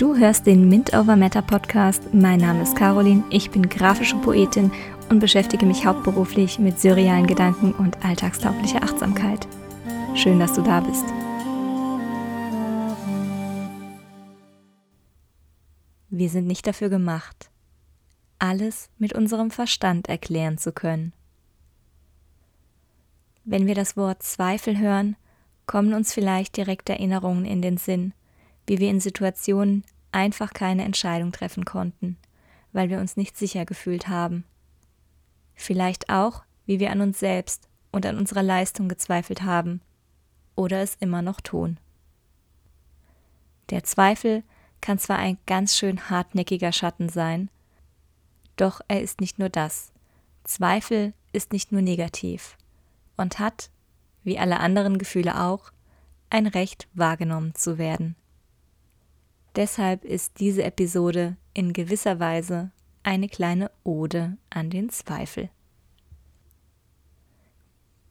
Du 0.00 0.16
hörst 0.16 0.46
den 0.46 0.66
Mint 0.70 0.94
Over 0.94 1.14
Matter 1.14 1.42
Podcast. 1.42 2.14
Mein 2.14 2.40
Name 2.40 2.62
ist 2.62 2.74
Caroline, 2.74 3.22
ich 3.28 3.50
bin 3.50 3.68
grafische 3.68 4.16
Poetin 4.16 4.72
und 5.10 5.20
beschäftige 5.20 5.66
mich 5.66 5.84
hauptberuflich 5.84 6.58
mit 6.58 6.80
surrealen 6.80 7.26
Gedanken 7.26 7.74
und 7.74 8.02
alltagstauglicher 8.02 8.82
Achtsamkeit. 8.82 9.46
Schön, 10.14 10.40
dass 10.40 10.54
du 10.54 10.62
da 10.62 10.80
bist. 10.80 11.04
Wir 16.08 16.30
sind 16.30 16.46
nicht 16.46 16.66
dafür 16.66 16.88
gemacht, 16.88 17.50
alles 18.38 18.88
mit 18.96 19.12
unserem 19.12 19.50
Verstand 19.50 20.08
erklären 20.08 20.56
zu 20.56 20.72
können. 20.72 21.12
Wenn 23.44 23.66
wir 23.66 23.74
das 23.74 23.98
Wort 23.98 24.22
Zweifel 24.22 24.78
hören, 24.78 25.16
kommen 25.66 25.92
uns 25.92 26.14
vielleicht 26.14 26.56
direkt 26.56 26.88
Erinnerungen 26.88 27.44
in 27.44 27.60
den 27.60 27.76
Sinn, 27.76 28.14
wie 28.66 28.78
wir 28.78 28.90
in 28.90 29.00
Situationen 29.00 29.84
einfach 30.12 30.52
keine 30.52 30.84
Entscheidung 30.84 31.32
treffen 31.32 31.64
konnten, 31.64 32.16
weil 32.72 32.90
wir 32.90 32.98
uns 32.98 33.16
nicht 33.16 33.36
sicher 33.36 33.64
gefühlt 33.64 34.08
haben. 34.08 34.44
Vielleicht 35.54 36.10
auch, 36.10 36.44
wie 36.66 36.80
wir 36.80 36.90
an 36.90 37.00
uns 37.00 37.18
selbst 37.18 37.68
und 37.92 38.06
an 38.06 38.16
unserer 38.16 38.42
Leistung 38.42 38.88
gezweifelt 38.88 39.42
haben 39.42 39.80
oder 40.54 40.80
es 40.80 40.96
immer 41.00 41.22
noch 41.22 41.40
tun. 41.40 41.78
Der 43.70 43.84
Zweifel 43.84 44.42
kann 44.80 44.98
zwar 44.98 45.18
ein 45.18 45.38
ganz 45.46 45.76
schön 45.76 46.10
hartnäckiger 46.10 46.72
Schatten 46.72 47.08
sein, 47.08 47.50
doch 48.56 48.80
er 48.88 49.00
ist 49.00 49.20
nicht 49.20 49.38
nur 49.38 49.48
das. 49.48 49.92
Zweifel 50.44 51.12
ist 51.32 51.52
nicht 51.52 51.72
nur 51.72 51.82
negativ 51.82 52.56
und 53.16 53.38
hat, 53.38 53.70
wie 54.22 54.38
alle 54.38 54.60
anderen 54.60 54.98
Gefühle 54.98 55.40
auch, 55.40 55.70
ein 56.30 56.46
Recht 56.46 56.88
wahrgenommen 56.94 57.54
zu 57.54 57.78
werden. 57.78 58.16
Deshalb 59.56 60.04
ist 60.04 60.38
diese 60.38 60.62
Episode 60.62 61.36
in 61.54 61.72
gewisser 61.72 62.20
Weise 62.20 62.70
eine 63.02 63.28
kleine 63.28 63.70
Ode 63.82 64.36
an 64.48 64.70
den 64.70 64.90
Zweifel. 64.90 65.50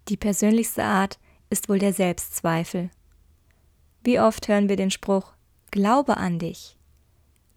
Die 0.10 0.18
persönlichste 0.18 0.84
Art 0.84 1.20
ist 1.50 1.70
wohl 1.70 1.80
der 1.80 1.94
Selbstzweifel. 1.94 2.90
Wie 4.04 4.20
oft 4.20 4.48
hören 4.48 4.70
wir 4.70 4.76
den 4.76 4.92
Spruch 4.92 5.34
Glaube 5.72 6.18
an 6.18 6.40
dich, 6.40 6.78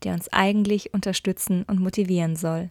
der 0.04 0.12
uns 0.12 0.28
eigentlich 0.28 0.92
unterstützen 0.92 1.62
und 1.64 1.80
motivieren 1.80 2.36
soll. 2.36 2.70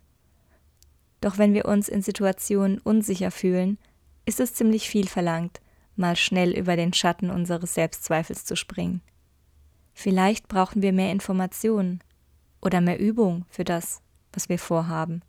Doch 1.19 1.37
wenn 1.37 1.53
wir 1.53 1.65
uns 1.65 1.89
in 1.89 2.01
Situationen 2.01 2.79
unsicher 2.79 3.31
fühlen, 3.31 3.79
ist 4.25 4.39
es 4.39 4.53
ziemlich 4.53 4.87
viel 4.87 5.07
verlangt, 5.07 5.61
mal 5.95 6.15
schnell 6.15 6.51
über 6.51 6.75
den 6.75 6.93
Schatten 6.93 7.29
unseres 7.29 7.73
Selbstzweifels 7.73 8.45
zu 8.45 8.55
springen. 8.55 9.01
Vielleicht 10.02 10.47
brauchen 10.47 10.81
wir 10.81 10.94
mehr 10.94 11.11
Informationen 11.11 12.03
oder 12.59 12.81
mehr 12.81 12.97
Übung 12.97 13.45
für 13.52 13.63
das, 13.63 14.02
was 14.33 14.49
wir 14.49 14.57
vorhaben. 14.57 15.21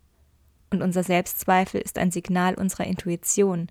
Und 0.71 0.81
unser 0.81 1.03
Selbstzweifel 1.03 1.79
ist 1.79 1.99
ein 1.99 2.09
Signal 2.09 2.55
unserer 2.55 2.85
Intuition, 2.85 3.67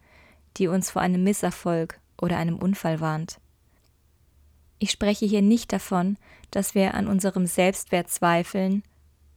die 0.58 0.68
uns 0.68 0.90
vor 0.90 1.02
einem 1.02 1.24
Misserfolg 1.24 1.98
oder 2.20 2.36
einem 2.36 2.56
Unfall 2.56 3.00
warnt. 3.00 3.40
Ich 4.78 4.92
spreche 4.92 5.26
hier 5.26 5.42
nicht 5.42 5.72
davon, 5.72 6.18
dass 6.52 6.76
wir 6.76 6.94
an 6.94 7.08
unserem 7.08 7.46
Selbstwert 7.46 8.08
zweifeln 8.08 8.84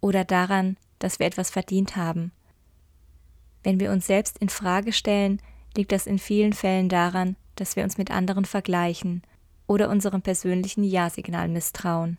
oder 0.01 0.23
daran, 0.23 0.77
dass 0.99 1.17
wir 1.17 1.25
etwas 1.25 1.49
verdient 1.49 1.95
haben. 1.95 2.31
Wenn 3.63 3.79
wir 3.79 3.91
uns 3.91 4.05
selbst 4.05 4.37
in 4.37 4.49
Frage 4.49 4.93
stellen, 4.93 5.41
liegt 5.75 5.91
das 5.91 6.05
in 6.05 6.19
vielen 6.19 6.53
Fällen 6.53 6.89
daran, 6.89 7.35
dass 7.55 7.75
wir 7.75 7.83
uns 7.83 7.97
mit 7.97 8.11
anderen 8.11 8.45
vergleichen 8.45 9.23
oder 9.67 9.89
unserem 9.89 10.21
persönlichen 10.21 10.83
Ja-Signal 10.83 11.47
misstrauen. 11.47 12.17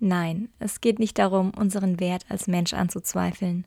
Nein, 0.00 0.48
es 0.58 0.80
geht 0.80 0.98
nicht 0.98 1.18
darum, 1.18 1.50
unseren 1.50 2.00
Wert 2.00 2.26
als 2.28 2.46
Mensch 2.46 2.74
anzuzweifeln, 2.74 3.66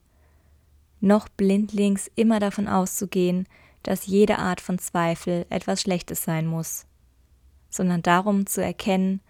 noch 1.00 1.30
blindlings 1.30 2.10
immer 2.16 2.40
davon 2.40 2.68
auszugehen, 2.68 3.48
dass 3.84 4.06
jede 4.06 4.38
Art 4.40 4.62
von 4.62 4.80
Zweifel 4.80 5.46
etwas 5.50 5.82
Schlechtes 5.82 6.24
sein 6.24 6.46
muss, 6.46 6.86
sondern 7.70 8.02
darum 8.02 8.46
zu 8.46 8.64
erkennen, 8.64 9.22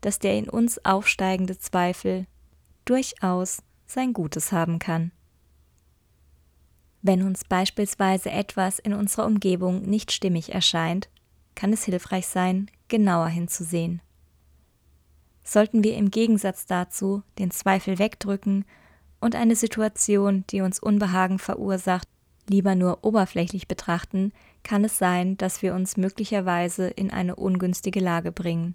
dass 0.00 0.18
der 0.18 0.36
in 0.36 0.48
uns 0.48 0.84
aufsteigende 0.84 1.58
Zweifel 1.58 2.26
durchaus 2.84 3.62
sein 3.86 4.12
Gutes 4.12 4.52
haben 4.52 4.78
kann. 4.78 5.12
Wenn 7.00 7.22
uns 7.22 7.44
beispielsweise 7.44 8.30
etwas 8.30 8.78
in 8.78 8.94
unserer 8.94 9.26
Umgebung 9.26 9.82
nicht 9.82 10.12
stimmig 10.12 10.54
erscheint, 10.54 11.08
kann 11.54 11.72
es 11.72 11.84
hilfreich 11.84 12.26
sein, 12.26 12.70
genauer 12.88 13.28
hinzusehen. 13.28 14.00
Sollten 15.42 15.84
wir 15.84 15.96
im 15.96 16.10
Gegensatz 16.10 16.66
dazu 16.66 17.22
den 17.38 17.50
Zweifel 17.50 17.98
wegdrücken 17.98 18.64
und 19.20 19.34
eine 19.34 19.56
Situation, 19.56 20.44
die 20.50 20.62
uns 20.62 20.78
Unbehagen 20.78 21.38
verursacht, 21.38 22.08
lieber 22.48 22.74
nur 22.74 23.04
oberflächlich 23.04 23.68
betrachten, 23.68 24.32
kann 24.62 24.84
es 24.84 24.98
sein, 24.98 25.36
dass 25.36 25.62
wir 25.62 25.74
uns 25.74 25.96
möglicherweise 25.96 26.88
in 26.88 27.10
eine 27.10 27.36
ungünstige 27.36 28.00
Lage 28.00 28.32
bringen. 28.32 28.74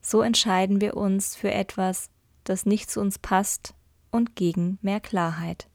So 0.00 0.22
entscheiden 0.22 0.80
wir 0.80 0.96
uns 0.96 1.36
für 1.36 1.52
etwas, 1.52 2.10
das 2.44 2.66
nicht 2.66 2.90
zu 2.90 3.00
uns 3.00 3.18
passt 3.18 3.74
und 4.10 4.36
gegen 4.36 4.78
mehr 4.80 5.00
Klarheit. 5.00 5.68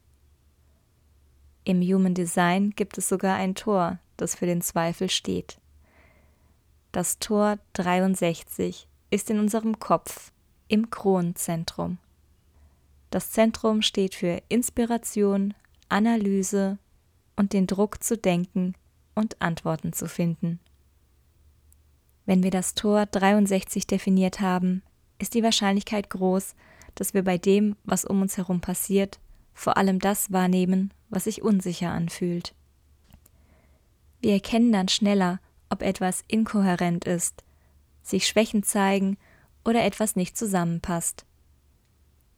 Im 1.65 1.81
Human 1.81 2.13
Design 2.13 2.71
gibt 2.71 2.97
es 2.97 3.07
sogar 3.07 3.35
ein 3.35 3.55
Tor, 3.55 3.99
das 4.17 4.35
für 4.35 4.45
den 4.45 4.61
Zweifel 4.61 5.09
steht. 5.09 5.59
Das 6.93 7.17
Tor 7.17 7.57
63 7.73 8.87
ist 9.09 9.31
in 9.31 9.39
unserem 9.39 9.79
Kopf 9.79 10.31
im 10.67 10.91
Kronenzentrum. 10.91 11.97
Das 13.09 13.31
Zentrum 13.31 13.81
steht 13.81 14.13
für 14.13 14.43
Inspiration, 14.47 15.55
Analyse 15.89 16.77
und 17.35 17.53
den 17.53 17.65
Druck 17.65 18.03
zu 18.03 18.15
denken 18.15 18.75
und 19.15 19.41
Antworten 19.41 19.91
zu 19.93 20.07
finden. 20.07 20.59
Wenn 22.27 22.43
wir 22.43 22.51
das 22.51 22.75
Tor 22.75 23.07
63 23.07 23.87
definiert 23.87 24.39
haben, 24.39 24.83
ist 25.17 25.33
die 25.33 25.41
Wahrscheinlichkeit 25.41 26.11
groß, 26.11 26.53
dass 26.93 27.15
wir 27.15 27.23
bei 27.23 27.39
dem, 27.39 27.75
was 27.85 28.05
um 28.05 28.21
uns 28.21 28.37
herum 28.37 28.61
passiert, 28.61 29.19
vor 29.55 29.77
allem 29.77 29.97
das 29.97 30.31
wahrnehmen, 30.31 30.93
was 31.09 31.23
sich 31.23 31.41
unsicher 31.41 31.89
anfühlt. 31.89 32.53
Wir 34.21 34.33
erkennen 34.33 34.71
dann 34.71 34.89
schneller, 34.89 35.39
ob 35.73 35.81
etwas 35.81 36.23
inkohärent 36.27 37.03
ist, 37.03 37.43
sich 38.01 38.27
Schwächen 38.27 38.63
zeigen 38.63 39.17
oder 39.65 39.83
etwas 39.83 40.15
nicht 40.15 40.37
zusammenpasst. 40.37 41.25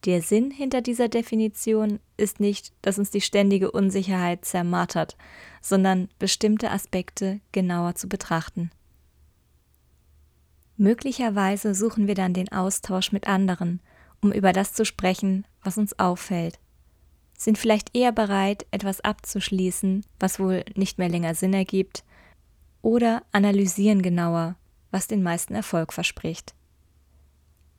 Der 0.06 0.22
Sinn 0.22 0.52
hinter 0.52 0.82
dieser 0.82 1.10
Definition 1.10 2.00
ist 2.18 2.40
nicht, 2.40 2.72
dass 2.82 2.98
uns 2.98 3.12
die 3.12 3.22
ständige 3.22 3.72
Unsicherheit 3.72 4.46
zermartert, 4.46 5.18
sondern 5.62 6.10
bestimmte 6.18 6.72
Aspekte 6.72 7.42
genauer 7.52 7.96
zu 7.96 8.08
betrachten. 8.08 8.72
Möglicherweise 10.78 11.76
suchen 11.76 12.08
wir 12.08 12.16
dann 12.16 12.34
den 12.34 12.52
Austausch 12.52 13.12
mit 13.12 13.28
anderen, 13.28 13.82
um 14.22 14.32
über 14.32 14.54
das 14.54 14.74
zu 14.74 14.86
sprechen, 14.86 15.46
was 15.62 15.78
uns 15.78 16.00
auffällt 16.00 16.60
sind 17.38 17.58
vielleicht 17.58 17.96
eher 17.96 18.12
bereit, 18.12 18.66
etwas 18.72 19.02
abzuschließen, 19.02 20.06
was 20.20 20.40
wohl 20.40 20.64
nicht 20.76 20.98
mehr 20.98 21.10
länger 21.10 21.36
Sinn 21.36 21.54
ergibt, 21.54 22.04
oder 22.86 23.24
analysieren 23.32 24.04
genauer, 24.04 24.56
was 24.92 25.08
den 25.08 25.24
meisten 25.24 25.56
Erfolg 25.56 25.92
verspricht. 25.92 26.54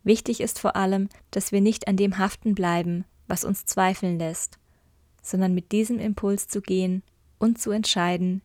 Wichtig 0.02 0.40
ist 0.40 0.58
vor 0.58 0.74
allem, 0.74 1.08
dass 1.30 1.52
wir 1.52 1.60
nicht 1.60 1.86
an 1.86 1.96
dem 1.96 2.18
haften 2.18 2.56
bleiben, 2.56 3.04
was 3.28 3.44
uns 3.44 3.64
zweifeln 3.66 4.18
lässt, 4.18 4.58
sondern 5.22 5.54
mit 5.54 5.70
diesem 5.70 6.00
Impuls 6.00 6.48
zu 6.48 6.60
gehen 6.60 7.04
und 7.38 7.60
zu 7.60 7.70
entscheiden, 7.70 8.42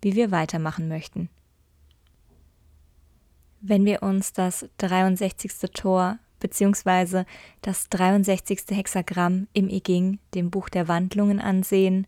wie 0.00 0.14
wir 0.14 0.30
weitermachen 0.30 0.88
möchten. 0.88 1.28
Wenn 3.60 3.84
wir 3.84 4.02
uns 4.02 4.32
das 4.32 4.66
63. 4.78 5.52
Tor 5.74 6.18
beziehungsweise 6.40 7.26
das 7.60 7.90
63. 7.90 8.60
Hexagramm 8.70 9.46
im 9.52 9.68
I 9.68 9.82
Ching, 9.82 10.20
dem 10.34 10.50
Buch 10.50 10.70
der 10.70 10.88
Wandlungen, 10.88 11.38
ansehen, 11.38 12.06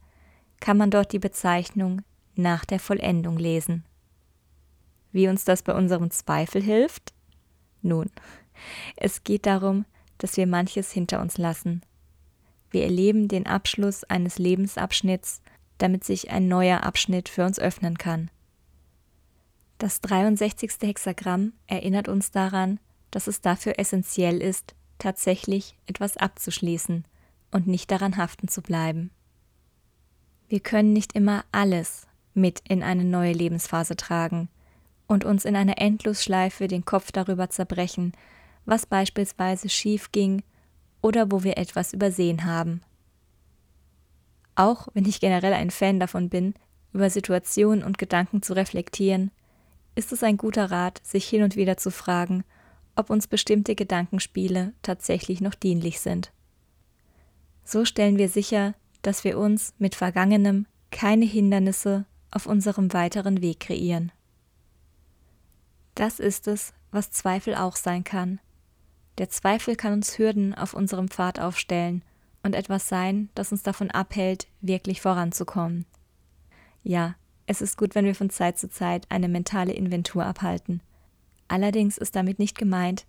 kann 0.58 0.78
man 0.78 0.90
dort 0.90 1.12
die 1.12 1.18
Bezeichnung 1.18 2.00
nach 2.34 2.64
der 2.64 2.80
Vollendung 2.80 3.36
lesen. 3.36 3.84
Wie 5.12 5.28
uns 5.28 5.44
das 5.44 5.62
bei 5.62 5.74
unserem 5.74 6.10
Zweifel 6.10 6.62
hilft? 6.62 7.12
Nun, 7.82 8.10
es 8.96 9.24
geht 9.24 9.46
darum, 9.46 9.84
dass 10.18 10.36
wir 10.36 10.46
manches 10.46 10.92
hinter 10.92 11.20
uns 11.20 11.38
lassen, 11.38 11.82
Wir 12.72 12.84
erleben 12.84 13.26
den 13.26 13.46
Abschluss 13.46 14.04
eines 14.04 14.38
Lebensabschnitts, 14.38 15.42
damit 15.78 16.04
sich 16.04 16.30
ein 16.30 16.46
neuer 16.46 16.84
Abschnitt 16.84 17.28
für 17.28 17.44
uns 17.44 17.58
öffnen 17.58 17.98
kann. 17.98 18.30
Das 19.78 20.00
63. 20.02 20.70
Hexagramm 20.80 21.52
erinnert 21.66 22.06
uns 22.06 22.30
daran, 22.30 22.78
dass 23.10 23.26
es 23.26 23.40
dafür 23.40 23.80
essentiell 23.80 24.40
ist, 24.40 24.76
tatsächlich 24.98 25.76
etwas 25.86 26.16
abzuschließen 26.16 27.04
und 27.50 27.66
nicht 27.66 27.90
daran 27.90 28.16
haften 28.16 28.46
zu 28.46 28.62
bleiben. 28.62 29.10
Wir 30.48 30.60
können 30.60 30.92
nicht 30.92 31.14
immer 31.14 31.44
alles 31.50 32.06
mit 32.34 32.62
in 32.68 32.84
eine 32.84 33.04
neue 33.04 33.32
Lebensphase 33.32 33.96
tragen 33.96 34.48
und 35.10 35.24
uns 35.24 35.44
in 35.44 35.56
einer 35.56 35.78
Endlosschleife 35.78 36.68
den 36.68 36.84
Kopf 36.84 37.10
darüber 37.10 37.50
zerbrechen, 37.50 38.12
was 38.64 38.86
beispielsweise 38.86 39.68
schief 39.68 40.12
ging 40.12 40.44
oder 41.02 41.32
wo 41.32 41.42
wir 41.42 41.58
etwas 41.58 41.92
übersehen 41.92 42.44
haben. 42.44 42.82
Auch 44.54 44.86
wenn 44.94 45.06
ich 45.06 45.18
generell 45.18 45.52
ein 45.52 45.72
Fan 45.72 45.98
davon 45.98 46.28
bin, 46.28 46.54
über 46.92 47.10
Situationen 47.10 47.82
und 47.82 47.98
Gedanken 47.98 48.40
zu 48.40 48.52
reflektieren, 48.52 49.32
ist 49.96 50.12
es 50.12 50.22
ein 50.22 50.36
guter 50.36 50.70
Rat, 50.70 51.00
sich 51.02 51.28
hin 51.28 51.42
und 51.42 51.56
wieder 51.56 51.76
zu 51.76 51.90
fragen, 51.90 52.44
ob 52.94 53.10
uns 53.10 53.26
bestimmte 53.26 53.74
Gedankenspiele 53.74 54.74
tatsächlich 54.80 55.40
noch 55.40 55.56
dienlich 55.56 55.98
sind. 55.98 56.30
So 57.64 57.84
stellen 57.84 58.16
wir 58.16 58.28
sicher, 58.28 58.74
dass 59.02 59.24
wir 59.24 59.38
uns 59.38 59.74
mit 59.78 59.96
Vergangenem 59.96 60.66
keine 60.92 61.24
Hindernisse 61.24 62.04
auf 62.30 62.46
unserem 62.46 62.92
weiteren 62.92 63.42
Weg 63.42 63.58
kreieren. 63.58 64.12
Das 65.94 66.20
ist 66.20 66.48
es, 66.48 66.72
was 66.90 67.10
Zweifel 67.10 67.54
auch 67.54 67.76
sein 67.76 68.04
kann. 68.04 68.40
Der 69.18 69.28
Zweifel 69.28 69.76
kann 69.76 69.92
uns 69.92 70.18
Hürden 70.18 70.54
auf 70.54 70.74
unserem 70.74 71.08
Pfad 71.08 71.40
aufstellen 71.40 72.02
und 72.42 72.54
etwas 72.54 72.88
sein, 72.88 73.28
das 73.34 73.52
uns 73.52 73.62
davon 73.62 73.90
abhält, 73.90 74.46
wirklich 74.60 75.00
voranzukommen. 75.00 75.84
Ja, 76.82 77.16
es 77.46 77.60
ist 77.60 77.76
gut, 77.76 77.94
wenn 77.94 78.04
wir 78.04 78.14
von 78.14 78.30
Zeit 78.30 78.58
zu 78.58 78.70
Zeit 78.70 79.06
eine 79.10 79.28
mentale 79.28 79.72
Inventur 79.72 80.24
abhalten. 80.24 80.80
Allerdings 81.48 81.98
ist 81.98 82.16
damit 82.16 82.38
nicht 82.38 82.56
gemeint, 82.56 83.06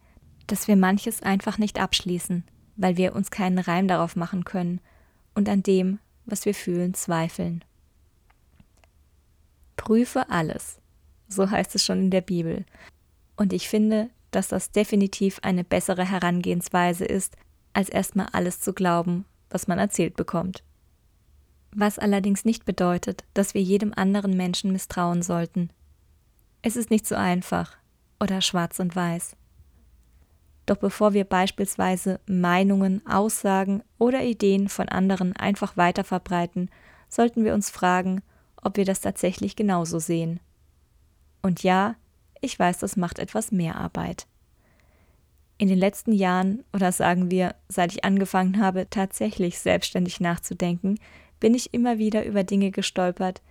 dass 0.48 0.68
wir 0.68 0.75
manches 0.75 1.22
einfach 1.22 1.57
nicht 1.57 1.80
abschließen, 1.80 2.44
weil 2.75 2.98
wir 2.98 3.16
uns 3.16 3.31
keinen 3.31 3.60
Reim 3.60 3.88
darauf 3.88 4.16
machen 4.16 4.44
können 4.44 4.81
und 5.36 5.48
an 5.48 5.63
dem, 5.63 6.00
was 6.25 6.45
wir 6.45 6.56
fühlen, 6.56 6.94
zweifeln. 6.94 7.63
Prüfe 9.78 10.30
alles, 10.30 10.81
so 11.31 11.50
heißt 11.50 11.75
es 11.75 11.86
schon 11.86 12.00
in 12.00 12.12
der 12.12 12.22
Bibel. 12.22 12.66
Und 13.36 13.54
ich 13.54 13.69
finde, 13.69 14.10
dass 14.31 14.48
das 14.48 14.72
definitiv 14.72 15.39
eine 15.42 15.63
bessere 15.63 16.06
Herangehensweise 16.06 17.06
ist, 17.06 17.36
als 17.74 17.89
erstmal 17.89 18.28
alles 18.31 18.60
zu 18.60 18.74
glauben, 18.74 19.25
was 19.50 19.68
man 19.68 19.80
erzählt 19.80 20.16
bekommt. 20.16 20.63
Was 21.74 22.00
allerdings 22.00 22.44
nicht 22.45 22.66
bedeutet, 22.66 23.24
dass 23.33 23.54
wir 23.54 23.62
jedem 23.62 23.94
anderen 23.95 24.36
Menschen 24.36 24.72
misstrauen 24.72 25.22
sollten. 25.22 25.69
Es 26.62 26.75
ist 26.75 26.92
nicht 26.92 27.07
so 27.07 27.16
einfach 27.16 27.78
oder 28.19 28.42
schwarz 28.42 28.80
und 28.80 28.95
weiß. 28.95 29.36
Doch 30.66 30.78
bevor 30.78 31.13
wir 31.13 31.25
beispielsweise 31.25 32.19
Meinungen, 32.28 33.06
Aussagen 33.07 33.83
oder 33.98 34.22
Ideen 34.24 34.69
von 34.69 34.89
anderen 34.89 35.36
einfach 35.36 35.75
weiterverbreiten, 35.75 36.69
sollten 37.10 37.44
wir 37.44 37.54
uns 37.54 37.69
fragen, 37.69 38.22
ob 38.62 38.78
wir 38.78 38.86
das 38.86 39.01
tatsächlich 39.01 39.56
genauso 39.56 40.00
sehen. 40.00 40.39
Und 41.41 41.63
ja, 41.63 41.95
ich 42.41 42.57
weiß, 42.57 42.79
das 42.79 42.97
macht 42.97 43.19
etwas 43.19 43.51
mehr 43.51 43.75
Arbeit. 43.75 44.27
In 45.57 45.67
den 45.67 45.77
letzten 45.77 46.11
Jahren, 46.11 46.63
oder 46.73 46.91
sagen 46.91 47.29
wir, 47.29 47.55
seit 47.69 47.91
ich 47.93 48.03
angefangen 48.03 48.59
habe, 48.59 48.88
tatsächlich 48.89 49.59
selbstständig 49.59 50.19
nachzudenken, 50.19 50.97
bin 51.39 51.53
ich 51.53 51.73
immer 51.73 51.99
wieder 51.99 52.25
über 52.25 52.43
Dinge 52.43 52.71
gestolpert, 52.71 53.41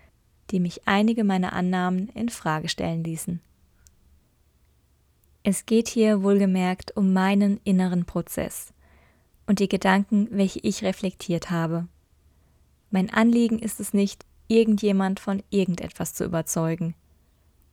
die 0.51 0.59
mich 0.59 0.83
einige 0.87 1.23
meiner 1.23 1.53
Annahmen 1.53 2.09
in 2.09 2.29
Frage 2.29 2.69
stellen 2.69 3.05
ließen. 3.05 3.41
Es 5.45 5.67
geht 5.67 5.89
hier 5.89 6.23
wohlgemerkt 6.23 6.97
um 6.97 7.13
meinen 7.13 7.61
inneren 7.63 8.05
Prozess 8.05 8.73
und 9.47 9.61
die 9.61 9.69
Gedanken, 9.69 10.29
welche 10.33 10.59
ich 10.61 10.83
reflektiert 10.83 11.51
habe. 11.51 11.87
Mein 12.91 13.11
Anliegen 13.11 13.61
ist 13.61 13.79
es 13.79 13.95
nicht, 13.95 14.27
irgendjemand 14.49 15.21
von 15.21 15.43
irgendetwas 15.51 16.13
zu 16.13 16.25
überzeugen 16.25 16.95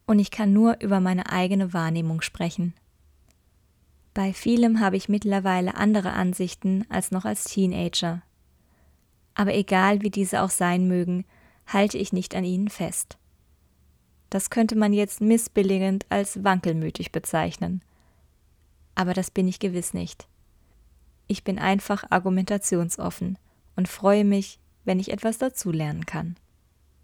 und 0.08 0.20
ich 0.20 0.32
kann 0.32 0.54
nur 0.54 0.82
über 0.82 1.00
meine 1.00 1.32
eigene 1.32 1.74
Wahrnehmung 1.74 2.22
sprechen. 2.22 2.74
Bei 4.14 4.34
vielem 4.34 4.80
habe 4.80 4.98
ich 4.98 5.10
mittlerweile 5.10 5.76
andere 5.76 6.14
Ansichten 6.14 6.86
als 6.90 7.12
noch 7.12 7.26
als 7.26 7.44
Teenager. 7.44 8.24
Aber 9.36 9.54
egal 9.54 10.02
wie 10.02 10.10
diese 10.10 10.42
auch 10.42 10.50
sein 10.50 10.88
mögen, 10.88 11.26
halte 11.68 12.00
ich 12.00 12.14
nicht 12.14 12.34
an 12.34 12.44
ihnen 12.44 12.70
fest. 12.70 13.18
Das 14.32 14.50
könnte 14.50 14.76
man 14.76 14.94
jetzt 14.94 15.22
missbilligend 15.22 16.06
als 16.10 16.44
wankelmütig 16.44 17.12
bezeichnen. 17.12 17.84
Aber 18.96 19.14
das 19.14 19.30
bin 19.30 19.48
ich 19.48 19.60
gewiss 19.60 19.94
nicht. 19.94 20.28
Ich 21.28 21.44
bin 21.44 21.60
einfach 21.60 22.06
argumentationsoffen 22.10 23.38
und 23.76 23.88
freue 23.88 24.24
mich, 24.24 24.60
wenn 24.86 25.00
ich 25.00 25.12
etwas 25.12 25.38
dazulernen 25.38 26.06
kann. 26.06 26.38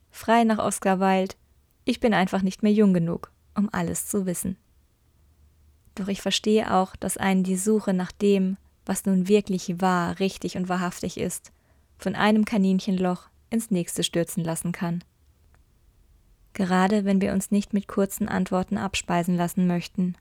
Frei 0.09 0.45
nach 0.45 0.57
Oscar 0.57 0.99
Wilde, 0.99 1.35
ich 1.85 1.99
bin 1.99 2.13
einfach 2.13 2.41
nicht 2.41 2.63
mehr 2.63 2.71
jung 2.71 2.93
genug, 2.93 3.31
um 3.55 3.69
alles 3.71 4.07
zu 4.07 4.25
wissen. 4.25 4.57
Doch 5.95 6.07
ich 6.07 6.21
verstehe 6.21 6.73
auch, 6.73 6.95
dass 6.95 7.17
einen 7.17 7.43
die 7.43 7.57
Suche 7.57 7.93
nach 7.93 8.11
dem, 8.11 8.57
was 8.85 9.05
nun 9.05 9.27
wirklich 9.27 9.79
wahr, 9.81 10.19
richtig 10.19 10.57
und 10.57 10.69
wahrhaftig 10.69 11.17
ist, 11.17 11.51
von 11.97 12.15
einem 12.15 12.45
Kaninchenloch 12.45 13.29
ins 13.49 13.71
nächste 13.71 14.03
stürzen 14.03 14.43
lassen 14.43 14.71
kann. 14.71 15.03
Gerade 16.53 17.05
wenn 17.05 17.21
wir 17.21 17.33
uns 17.33 17.51
nicht 17.51 17.73
mit 17.73 17.87
kurzen 17.87 18.27
Antworten 18.27 18.77
abspeisen 18.77 19.35
lassen 19.35 19.67
möchten. 19.67 20.15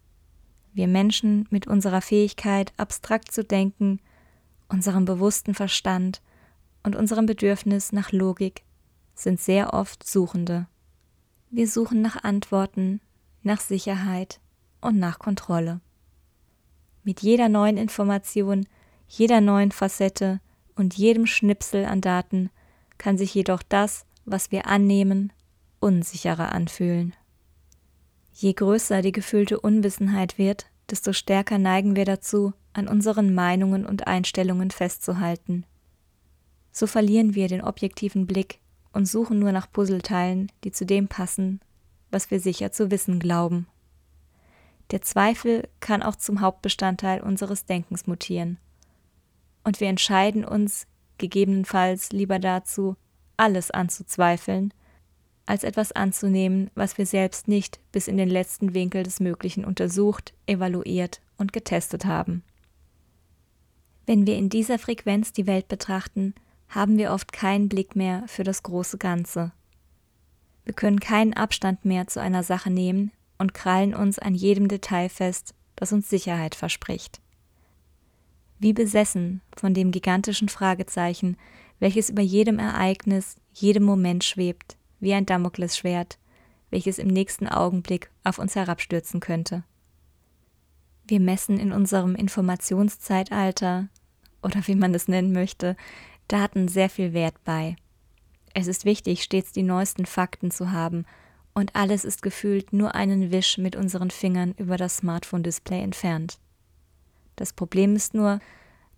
Wir 0.72 0.88
Menschen 0.88 1.46
mit 1.50 1.66
unserer 1.66 2.00
Fähigkeit, 2.00 2.72
abstrakt 2.76 3.30
zu 3.32 3.44
denken, 3.44 4.00
unserem 4.68 5.04
bewussten 5.04 5.54
Verstand 5.54 6.22
und 6.82 6.96
unserem 6.96 7.26
Bedürfnis 7.26 7.92
nach 7.92 8.12
Logik 8.12 8.62
sind 9.14 9.40
sehr 9.40 9.74
oft 9.74 10.06
Suchende. 10.06 10.66
Wir 11.54 11.68
suchen 11.68 12.00
nach 12.00 12.24
Antworten, 12.24 13.02
nach 13.42 13.60
Sicherheit 13.60 14.40
und 14.80 14.98
nach 14.98 15.18
Kontrolle. 15.18 15.82
Mit 17.04 17.20
jeder 17.20 17.50
neuen 17.50 17.76
Information, 17.76 18.66
jeder 19.06 19.42
neuen 19.42 19.70
Facette 19.70 20.40
und 20.76 20.94
jedem 20.94 21.26
Schnipsel 21.26 21.84
an 21.84 22.00
Daten 22.00 22.48
kann 22.96 23.18
sich 23.18 23.34
jedoch 23.34 23.62
das, 23.62 24.06
was 24.24 24.50
wir 24.50 24.66
annehmen, 24.66 25.30
unsicherer 25.78 26.52
anfühlen. 26.52 27.14
Je 28.32 28.54
größer 28.54 29.02
die 29.02 29.12
gefühlte 29.12 29.60
Unwissenheit 29.60 30.38
wird, 30.38 30.70
desto 30.88 31.12
stärker 31.12 31.58
neigen 31.58 31.96
wir 31.96 32.06
dazu, 32.06 32.54
an 32.72 32.88
unseren 32.88 33.34
Meinungen 33.34 33.84
und 33.84 34.06
Einstellungen 34.06 34.70
festzuhalten. 34.70 35.66
So 36.70 36.86
verlieren 36.86 37.34
wir 37.34 37.48
den 37.48 37.60
objektiven 37.60 38.26
Blick 38.26 38.61
und 38.92 39.06
suchen 39.06 39.38
nur 39.38 39.52
nach 39.52 39.70
Puzzleteilen, 39.70 40.50
die 40.64 40.72
zu 40.72 40.86
dem 40.86 41.08
passen, 41.08 41.60
was 42.10 42.30
wir 42.30 42.40
sicher 42.40 42.72
zu 42.72 42.90
wissen 42.90 43.18
glauben. 43.18 43.66
Der 44.90 45.02
Zweifel 45.02 45.68
kann 45.80 46.02
auch 46.02 46.16
zum 46.16 46.40
Hauptbestandteil 46.40 47.22
unseres 47.22 47.64
Denkens 47.64 48.06
mutieren. 48.06 48.58
Und 49.64 49.80
wir 49.80 49.88
entscheiden 49.88 50.44
uns 50.44 50.86
gegebenenfalls 51.18 52.12
lieber 52.12 52.38
dazu, 52.38 52.96
alles 53.36 53.70
anzuzweifeln, 53.70 54.74
als 55.46 55.64
etwas 55.64 55.92
anzunehmen, 55.92 56.70
was 56.74 56.98
wir 56.98 57.06
selbst 57.06 57.48
nicht 57.48 57.80
bis 57.90 58.08
in 58.08 58.16
den 58.16 58.28
letzten 58.28 58.74
Winkel 58.74 59.02
des 59.02 59.20
Möglichen 59.20 59.64
untersucht, 59.64 60.34
evaluiert 60.46 61.20
und 61.36 61.52
getestet 61.52 62.04
haben. 62.04 62.44
Wenn 64.06 64.26
wir 64.26 64.36
in 64.36 64.48
dieser 64.48 64.78
Frequenz 64.78 65.32
die 65.32 65.46
Welt 65.46 65.68
betrachten, 65.68 66.34
haben 66.74 66.96
wir 66.96 67.12
oft 67.12 67.32
keinen 67.32 67.68
Blick 67.68 67.94
mehr 67.94 68.24
für 68.26 68.44
das 68.44 68.62
große 68.62 68.98
Ganze. 68.98 69.52
Wir 70.64 70.74
können 70.74 71.00
keinen 71.00 71.34
Abstand 71.34 71.84
mehr 71.84 72.06
zu 72.06 72.20
einer 72.20 72.42
Sache 72.42 72.70
nehmen 72.70 73.12
und 73.38 73.52
krallen 73.52 73.94
uns 73.94 74.18
an 74.18 74.34
jedem 74.34 74.68
Detail 74.68 75.08
fest, 75.08 75.54
das 75.76 75.92
uns 75.92 76.08
Sicherheit 76.08 76.54
verspricht. 76.54 77.20
Wie 78.58 78.72
besessen 78.72 79.42
von 79.56 79.74
dem 79.74 79.90
gigantischen 79.90 80.48
Fragezeichen, 80.48 81.36
welches 81.78 82.10
über 82.10 82.22
jedem 82.22 82.58
Ereignis, 82.58 83.36
jedem 83.52 83.82
Moment 83.82 84.24
schwebt, 84.24 84.76
wie 85.00 85.12
ein 85.12 85.26
Damoklesschwert, 85.26 86.18
welches 86.70 86.98
im 86.98 87.08
nächsten 87.08 87.48
Augenblick 87.48 88.10
auf 88.24 88.38
uns 88.38 88.54
herabstürzen 88.54 89.20
könnte. 89.20 89.64
Wir 91.06 91.20
messen 91.20 91.58
in 91.58 91.72
unserem 91.72 92.14
Informationszeitalter, 92.14 93.88
oder 94.42 94.66
wie 94.66 94.76
man 94.76 94.94
es 94.94 95.08
nennen 95.08 95.32
möchte, 95.32 95.76
Daten 96.28 96.68
sehr 96.68 96.88
viel 96.88 97.12
Wert 97.12 97.34
bei. 97.44 97.76
Es 98.54 98.66
ist 98.66 98.84
wichtig, 98.84 99.22
stets 99.22 99.52
die 99.52 99.62
neuesten 99.62 100.06
Fakten 100.06 100.50
zu 100.50 100.72
haben, 100.72 101.04
und 101.54 101.76
alles 101.76 102.04
ist 102.04 102.22
gefühlt 102.22 102.72
nur 102.72 102.94
einen 102.94 103.30
Wisch 103.30 103.58
mit 103.58 103.76
unseren 103.76 104.10
Fingern 104.10 104.54
über 104.56 104.78
das 104.78 104.98
Smartphone-Display 104.98 105.82
entfernt. 105.82 106.38
Das 107.36 107.52
Problem 107.52 107.94
ist 107.94 108.14
nur, 108.14 108.40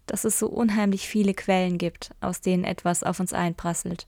dass 0.07 0.25
es 0.25 0.39
so 0.39 0.49
unheimlich 0.49 1.09
viele 1.09 1.35
Quellen 1.35 1.79
gibt, 1.79 2.11
aus 2.21 2.41
denen 2.41 2.65
etwas 2.65 3.03
auf 3.03 3.21
uns 3.21 3.33
einprasselt, 3.33 4.07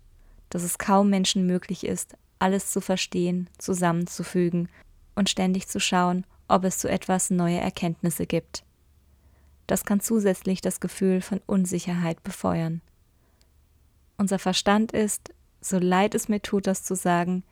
dass 0.50 0.62
es 0.62 0.78
kaum 0.78 1.10
Menschen 1.10 1.46
möglich 1.46 1.84
ist, 1.84 2.16
alles 2.38 2.70
zu 2.70 2.80
verstehen, 2.80 3.48
zusammenzufügen 3.58 4.68
und 5.14 5.30
ständig 5.30 5.68
zu 5.68 5.80
schauen, 5.80 6.24
ob 6.48 6.64
es 6.64 6.78
zu 6.78 6.88
etwas 6.88 7.30
neue 7.30 7.58
Erkenntnisse 7.58 8.26
gibt. 8.26 8.62
Das 9.66 9.84
kann 9.84 10.00
zusätzlich 10.00 10.60
das 10.60 10.78
Gefühl 10.78 11.20
von 11.20 11.40
Unsicherheit 11.46 12.22
befeuern. 12.22 12.82
Unser 14.18 14.38
Verstand 14.38 14.92
ist, 14.92 15.32
so 15.60 15.78
leid 15.78 16.14
es 16.14 16.28
mir 16.28 16.40
tut, 16.40 16.66
das 16.66 16.82
zu 16.82 16.94
sagen, 16.94 17.42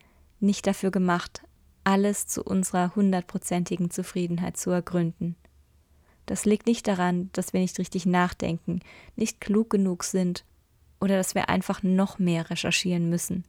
nicht 0.41 0.67
dafür 0.67 0.91
gemacht, 0.91 1.43
alles 1.85 2.27
zu 2.27 2.43
unserer 2.43 2.95
hundertprozentigen 2.95 3.91
Zufriedenheit 3.91 4.57
zu 4.57 4.71
ergründen. 4.71 5.37
Das 6.27 6.47
liegt 6.47 6.67
nicht 6.67 6.89
daran, 6.89 7.29
dass 7.33 7.53
wir 7.53 7.61
nicht 7.61 7.79
richtig 7.79 8.07
nachdenken, 8.07 8.81
nicht 9.15 9.41
klug 9.41 9.69
genug 9.69 10.05
sind 10.05 10.45
oder 11.01 11.17
dass 11.17 11.35
wir 11.35 11.51
einfach 11.51 11.83
noch 11.83 12.19
mehr 12.19 12.49
recherchieren 12.49 13.11
müssen. 13.11 13.45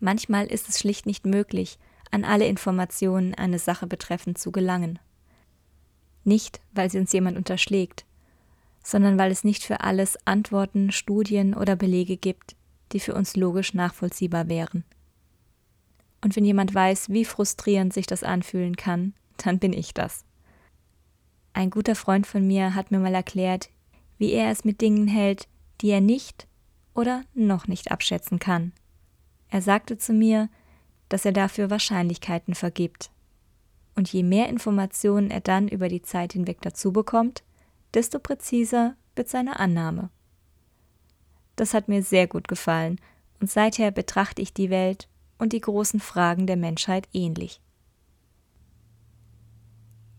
Manchmal 0.00 0.46
ist 0.46 0.68
es 0.68 0.78
schlicht 0.78 1.04
nicht 1.04 1.26
möglich, 1.26 1.78
an 2.10 2.24
alle 2.24 2.46
Informationen 2.46 3.34
eine 3.34 3.58
Sache 3.58 3.86
betreffend 3.86 4.38
zu 4.38 4.50
gelangen. 4.50 4.98
Nicht, 6.24 6.60
weil 6.72 6.90
sie 6.90 6.98
uns 6.98 7.12
jemand 7.12 7.36
unterschlägt, 7.36 8.06
sondern 8.82 9.18
weil 9.18 9.30
es 9.30 9.44
nicht 9.44 9.64
für 9.64 9.80
alles 9.80 10.18
Antworten, 10.26 10.90
Studien 10.90 11.54
oder 11.54 11.76
Belege 11.76 12.16
gibt, 12.16 12.56
die 12.92 13.00
für 13.00 13.14
uns 13.14 13.36
logisch 13.36 13.74
nachvollziehbar 13.74 14.48
wären. 14.48 14.84
Und 16.20 16.36
wenn 16.36 16.44
jemand 16.44 16.74
weiß, 16.74 17.10
wie 17.10 17.24
frustrierend 17.24 17.92
sich 17.92 18.06
das 18.06 18.22
anfühlen 18.22 18.76
kann, 18.76 19.14
dann 19.38 19.58
bin 19.58 19.72
ich 19.72 19.94
das. 19.94 20.24
Ein 21.52 21.70
guter 21.70 21.94
Freund 21.94 22.26
von 22.26 22.46
mir 22.46 22.74
hat 22.74 22.90
mir 22.90 22.98
mal 22.98 23.14
erklärt, 23.14 23.70
wie 24.18 24.32
er 24.32 24.50
es 24.50 24.64
mit 24.64 24.80
Dingen 24.80 25.08
hält, 25.08 25.48
die 25.80 25.90
er 25.90 26.00
nicht 26.00 26.46
oder 26.94 27.24
noch 27.34 27.66
nicht 27.66 27.90
abschätzen 27.90 28.38
kann. 28.38 28.72
Er 29.48 29.62
sagte 29.62 29.98
zu 29.98 30.12
mir, 30.12 30.48
dass 31.08 31.24
er 31.24 31.32
dafür 31.32 31.70
Wahrscheinlichkeiten 31.70 32.54
vergibt. 32.54 33.10
Und 33.94 34.10
je 34.10 34.22
mehr 34.22 34.48
Informationen 34.48 35.30
er 35.30 35.40
dann 35.40 35.68
über 35.68 35.88
die 35.88 36.02
Zeit 36.02 36.32
hinweg 36.32 36.58
dazu 36.62 36.92
bekommt, 36.92 37.42
desto 37.94 38.18
präziser 38.18 38.96
wird 39.14 39.28
seine 39.28 39.58
Annahme. 39.58 40.10
Das 41.56 41.74
hat 41.74 41.88
mir 41.88 42.02
sehr 42.02 42.26
gut 42.26 42.48
gefallen, 42.48 43.00
und 43.40 43.50
seither 43.50 43.90
betrachte 43.90 44.40
ich 44.40 44.54
die 44.54 44.70
Welt 44.70 45.08
und 45.38 45.52
die 45.52 45.60
großen 45.60 46.00
Fragen 46.00 46.46
der 46.46 46.56
Menschheit 46.56 47.08
ähnlich. 47.12 47.60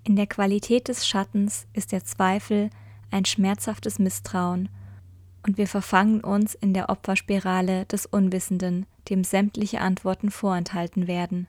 In 0.04 0.18
der 0.18 0.28
Qualität 0.28 0.90
des 0.90 1.08
Schattens 1.08 1.66
ist 1.72 1.94
der 1.94 2.04
Zweifel 2.04 2.70
ein 3.10 3.26
schmerzhaftes 3.26 4.00
Misstrauen, 4.00 4.70
und 5.46 5.58
wir 5.58 5.68
verfangen 5.68 6.22
uns 6.22 6.56
in 6.56 6.74
der 6.74 6.90
Opferspirale 6.90 7.86
des 7.86 8.06
Unwissenden, 8.06 8.86
dem 9.10 9.24
sämtliche 9.24 9.82
Antworten 9.82 10.32
vorenthalten 10.32 11.08
werden. 11.08 11.48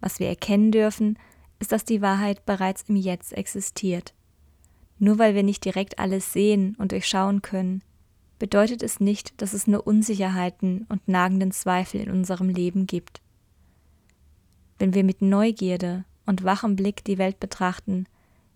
Was 0.00 0.18
wir 0.18 0.28
erkennen 0.28 0.72
dürfen, 0.72 1.18
ist, 1.58 1.72
dass 1.72 1.84
die 1.84 2.02
Wahrheit 2.02 2.44
bereits 2.44 2.82
im 2.88 2.96
Jetzt 2.96 3.32
existiert. 3.34 4.14
Nur 4.98 5.18
weil 5.18 5.34
wir 5.34 5.42
nicht 5.42 5.64
direkt 5.64 5.98
alles 5.98 6.32
sehen 6.32 6.76
und 6.78 6.92
durchschauen 6.92 7.42
können, 7.42 7.82
bedeutet 8.38 8.82
es 8.82 8.98
nicht, 9.00 9.40
dass 9.40 9.52
es 9.52 9.66
nur 9.66 9.86
Unsicherheiten 9.86 10.86
und 10.88 11.06
nagenden 11.06 11.52
Zweifel 11.52 12.00
in 12.00 12.10
unserem 12.10 12.48
Leben 12.48 12.86
gibt. 12.86 13.20
Wenn 14.78 14.94
wir 14.94 15.04
mit 15.04 15.22
Neugierde 15.22 16.04
und 16.26 16.42
wachem 16.42 16.74
Blick 16.74 17.04
die 17.04 17.18
Welt 17.18 17.38
betrachten, 17.38 18.06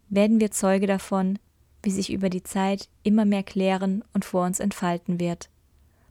werden 0.09 0.41
wir 0.41 0.51
Zeuge 0.51 0.87
davon, 0.87 1.39
wie 1.83 1.93
sich 1.93 2.13
über 2.13 2.31
die 2.31 2.43
Zeit 2.43 2.89
immer 3.05 3.25
mehr 3.25 3.45
klären 3.45 4.03
und 4.13 4.25
vor 4.25 4.45
uns 4.45 4.59
entfalten 4.59 5.21
wird, 5.21 5.51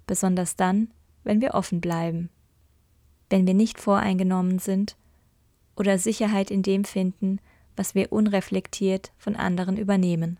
besonders 0.08 0.56
dann, 0.56 0.90
wenn 1.26 1.42
wir 1.42 1.54
offen 1.54 1.82
bleiben. 1.82 2.30
Wenn 3.30 3.46
wir 3.46 3.54
nicht 3.54 3.82
voreingenommen 3.82 4.60
sind 4.60 4.96
oder 5.76 5.98
Sicherheit 5.98 6.50
in 6.50 6.64
dem 6.64 6.86
finden, 6.86 7.40
was 7.76 7.96
wir 7.96 8.12
unreflektiert 8.12 9.12
von 9.18 9.36
anderen 9.36 9.78
übernehmen. 9.78 10.40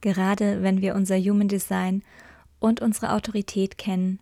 Gerade 0.00 0.62
wenn 0.62 0.80
wir 0.80 0.94
unser 0.94 1.18
Human 1.18 1.48
Design 1.48 2.02
und 2.58 2.80
unsere 2.80 3.12
Autorität 3.12 3.76
kennen, 3.76 4.20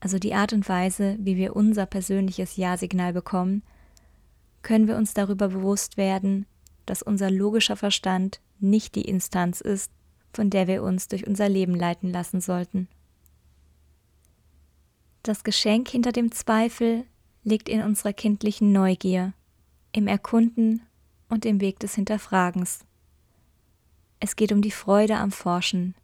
also 0.00 0.18
die 0.18 0.34
Art 0.34 0.52
und 0.52 0.68
Weise, 0.68 1.16
wie 1.18 1.36
wir 1.36 1.56
unser 1.56 1.86
persönliches 1.86 2.56
Ja-Signal 2.56 3.12
bekommen, 3.12 3.62
können 4.62 4.88
wir 4.88 4.96
uns 4.96 5.14
darüber 5.14 5.48
bewusst 5.48 5.96
werden, 5.96 6.46
dass 6.86 7.02
unser 7.02 7.30
logischer 7.30 7.76
Verstand 7.76 8.40
nicht 8.60 8.94
die 8.94 9.08
Instanz 9.08 9.60
ist, 9.60 9.90
von 10.32 10.50
der 10.50 10.66
wir 10.66 10.82
uns 10.82 11.08
durch 11.08 11.26
unser 11.26 11.48
Leben 11.48 11.74
leiten 11.74 12.10
lassen 12.12 12.40
sollten. 12.40 12.88
Das 15.22 15.44
Geschenk 15.44 15.88
hinter 15.88 16.12
dem 16.12 16.32
Zweifel 16.32 17.04
liegt 17.44 17.68
in 17.68 17.82
unserer 17.82 18.12
kindlichen 18.12 18.72
Neugier, 18.72 19.32
im 19.94 20.08
Erkunden 20.08 20.82
und 21.28 21.46
im 21.46 21.60
Weg 21.60 21.78
des 21.78 21.94
Hinterfragens. 21.94 22.80
Es 24.18 24.34
geht 24.34 24.50
um 24.50 24.60
die 24.60 24.72
Freude 24.72 25.16
am 25.16 25.30
Forschen, 25.30 25.94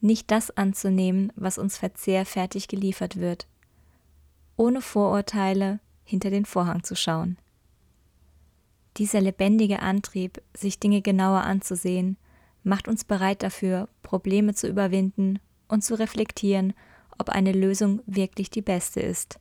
nicht 0.00 0.30
das 0.30 0.56
anzunehmen, 0.56 1.32
was 1.34 1.58
uns 1.58 1.76
verzehrfertig 1.76 2.68
geliefert 2.68 3.16
wird, 3.16 3.48
ohne 4.56 4.80
Vorurteile 4.80 5.80
hinter 6.04 6.30
den 6.30 6.44
Vorhang 6.44 6.84
zu 6.84 6.94
schauen. 6.94 7.36
Dieser 8.96 9.20
lebendige 9.20 9.80
Antrieb, 9.80 10.40
sich 10.54 10.78
Dinge 10.78 11.02
genauer 11.02 11.42
anzusehen, 11.42 12.16
macht 12.62 12.86
uns 12.86 13.04
bereit 13.04 13.42
dafür, 13.42 13.88
Probleme 14.04 14.54
zu 14.54 14.68
überwinden 14.68 15.40
und 15.66 15.82
zu 15.82 15.98
reflektieren, 15.98 16.74
ob 17.18 17.30
eine 17.30 17.52
Lösung 17.52 18.02
wirklich 18.06 18.50
die 18.50 18.62
beste 18.62 19.00
ist. 19.00 19.40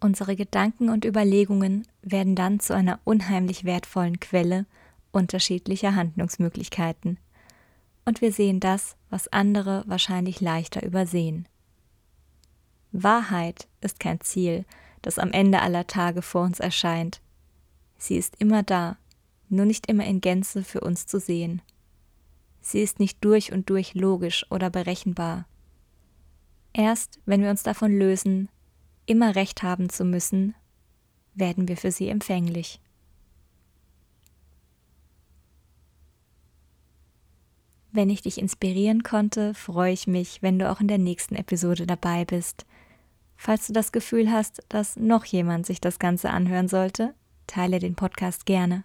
Unsere 0.00 0.34
Gedanken 0.34 0.88
und 0.88 1.04
Überlegungen 1.04 1.86
werden 2.02 2.34
dann 2.34 2.58
zu 2.58 2.74
einer 2.74 3.00
unheimlich 3.04 3.64
wertvollen 3.64 4.18
Quelle 4.18 4.64
unterschiedlicher 5.12 5.94
Handlungsmöglichkeiten. 5.94 7.18
Und 8.06 8.22
wir 8.22 8.32
sehen 8.32 8.60
das, 8.60 8.96
was 9.10 9.28
andere 9.28 9.84
wahrscheinlich 9.86 10.40
leichter 10.40 10.82
übersehen. 10.82 11.46
Wahrheit 12.92 13.68
ist 13.82 14.00
kein 14.00 14.20
Ziel, 14.20 14.64
das 15.02 15.18
am 15.18 15.32
Ende 15.32 15.60
aller 15.60 15.86
Tage 15.86 16.22
vor 16.22 16.42
uns 16.42 16.60
erscheint. 16.60 17.20
Sie 17.98 18.16
ist 18.16 18.36
immer 18.40 18.62
da, 18.62 18.96
nur 19.48 19.66
nicht 19.66 19.86
immer 19.86 20.06
in 20.06 20.20
Gänze 20.20 20.64
für 20.64 20.80
uns 20.80 21.06
zu 21.06 21.20
sehen. 21.20 21.60
Sie 22.62 22.80
ist 22.80 23.00
nicht 23.00 23.18
durch 23.22 23.52
und 23.52 23.68
durch 23.68 23.94
logisch 23.94 24.46
oder 24.50 24.70
berechenbar. 24.70 25.46
Erst 26.72 27.18
wenn 27.26 27.42
wir 27.42 27.50
uns 27.50 27.62
davon 27.62 27.96
lösen, 27.96 28.48
immer 29.10 29.34
recht 29.34 29.62
haben 29.62 29.90
zu 29.90 30.04
müssen, 30.04 30.54
werden 31.34 31.68
wir 31.68 31.76
für 31.76 31.90
sie 31.90 32.08
empfänglich. 32.08 32.80
Wenn 37.92 38.08
ich 38.08 38.22
dich 38.22 38.38
inspirieren 38.38 39.02
konnte, 39.02 39.52
freue 39.54 39.92
ich 39.92 40.06
mich, 40.06 40.40
wenn 40.42 40.60
du 40.60 40.70
auch 40.70 40.80
in 40.80 40.86
der 40.86 40.98
nächsten 40.98 41.34
Episode 41.34 41.86
dabei 41.86 42.24
bist. 42.24 42.66
Falls 43.36 43.66
du 43.66 43.72
das 43.72 43.90
Gefühl 43.90 44.30
hast, 44.30 44.62
dass 44.68 44.94
noch 44.96 45.24
jemand 45.24 45.66
sich 45.66 45.80
das 45.80 45.98
Ganze 45.98 46.30
anhören 46.30 46.68
sollte, 46.68 47.12
teile 47.48 47.80
den 47.80 47.96
Podcast 47.96 48.46
gerne. 48.46 48.84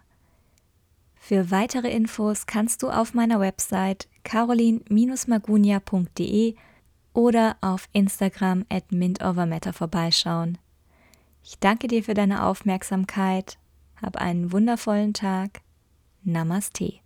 Für 1.14 1.52
weitere 1.52 1.90
Infos 1.90 2.46
kannst 2.46 2.82
du 2.82 2.90
auf 2.90 3.14
meiner 3.14 3.38
Website 3.38 4.08
carolin-magunia.de 4.24 6.56
oder 7.16 7.56
auf 7.62 7.88
Instagram 7.92 8.66
at 8.68 8.92
mintovermatter 8.92 9.72
vorbeischauen. 9.72 10.58
Ich 11.42 11.58
danke 11.58 11.88
dir 11.88 12.04
für 12.04 12.14
deine 12.14 12.44
Aufmerksamkeit. 12.44 13.56
Hab 14.00 14.16
einen 14.16 14.52
wundervollen 14.52 15.14
Tag. 15.14 15.62
Namaste. 16.22 17.00